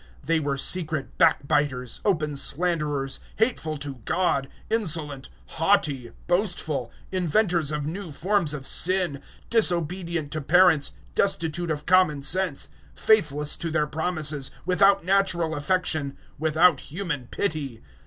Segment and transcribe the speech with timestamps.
[0.23, 7.85] 001:030 They were secret backbiters, open slanderers; hateful to God, insolent, haughty, boastful; inventors of
[7.85, 13.85] new forms of sin, disobedient to parents, destitute of common sense, 001:031 faithless to their
[13.85, 17.83] promises, without natural affection, without human pity.